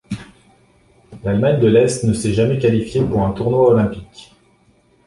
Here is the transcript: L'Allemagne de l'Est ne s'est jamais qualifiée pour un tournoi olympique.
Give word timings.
L'Allemagne 1.23 1.59
de 1.59 1.67
l'Est 1.67 2.03
ne 2.05 2.13
s'est 2.13 2.33
jamais 2.33 2.57
qualifiée 2.57 3.03
pour 3.05 3.21
un 3.21 3.33
tournoi 3.33 3.69
olympique. 3.69 4.33